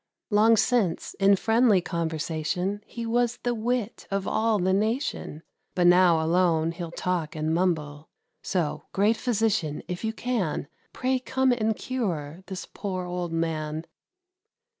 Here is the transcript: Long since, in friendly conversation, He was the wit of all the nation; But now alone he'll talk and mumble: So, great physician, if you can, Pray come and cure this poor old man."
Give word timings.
Long 0.31 0.57
since, 0.57 1.13
in 1.19 1.35
friendly 1.35 1.79
conversation, 1.79 2.81
He 2.87 3.05
was 3.05 3.37
the 3.43 3.53
wit 3.53 4.07
of 4.09 4.27
all 4.27 4.57
the 4.57 4.73
nation; 4.73 5.43
But 5.75 5.85
now 5.85 6.25
alone 6.25 6.71
he'll 6.71 6.89
talk 6.89 7.35
and 7.35 7.53
mumble: 7.53 8.09
So, 8.41 8.85
great 8.93 9.15
physician, 9.15 9.83
if 9.87 10.03
you 10.03 10.11
can, 10.11 10.67
Pray 10.91 11.19
come 11.19 11.51
and 11.51 11.75
cure 11.75 12.41
this 12.47 12.65
poor 12.65 13.05
old 13.05 13.31
man." 13.31 13.85